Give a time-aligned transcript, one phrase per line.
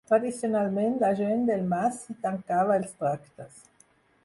[0.09, 3.63] Tradicionalment, la gent del mas hi tancava els tractes.